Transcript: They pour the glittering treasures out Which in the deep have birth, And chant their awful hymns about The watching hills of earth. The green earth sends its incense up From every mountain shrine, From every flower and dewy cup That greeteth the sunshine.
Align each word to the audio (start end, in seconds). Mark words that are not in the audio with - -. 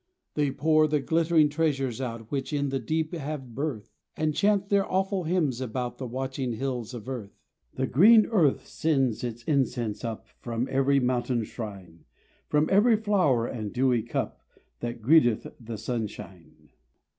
They 0.33 0.49
pour 0.49 0.87
the 0.87 0.99
glittering 0.99 1.47
treasures 1.47 2.01
out 2.01 2.31
Which 2.31 2.51
in 2.51 2.69
the 2.69 2.79
deep 2.79 3.13
have 3.13 3.53
birth, 3.53 3.91
And 4.17 4.33
chant 4.33 4.69
their 4.69 4.83
awful 4.91 5.25
hymns 5.25 5.61
about 5.61 5.99
The 5.99 6.07
watching 6.07 6.53
hills 6.53 6.95
of 6.95 7.07
earth. 7.07 7.37
The 7.75 7.85
green 7.85 8.25
earth 8.25 8.65
sends 8.65 9.23
its 9.23 9.43
incense 9.43 10.03
up 10.03 10.25
From 10.39 10.67
every 10.71 10.99
mountain 10.99 11.43
shrine, 11.43 12.05
From 12.47 12.67
every 12.71 12.95
flower 12.95 13.45
and 13.45 13.71
dewy 13.71 14.01
cup 14.01 14.41
That 14.79 15.03
greeteth 15.03 15.45
the 15.59 15.77
sunshine. 15.77 16.71